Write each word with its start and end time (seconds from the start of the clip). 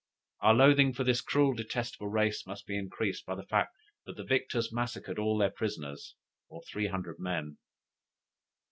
Our 0.39 0.55
loathing 0.55 0.93
for 0.93 1.03
this 1.03 1.21
cruel, 1.21 1.53
detestable 1.53 2.07
race, 2.07 2.47
must 2.47 2.65
be 2.65 2.75
increased 2.75 3.23
by 3.23 3.35
the 3.35 3.45
fact, 3.45 3.75
that 4.07 4.17
the 4.17 4.23
victors 4.23 4.73
massacred 4.73 5.19
all 5.19 5.37
their 5.37 5.51
prisoners 5.51 6.15
or 6.49 6.63
three 6.63 6.87
hundred 6.87 7.19
men! 7.19 7.59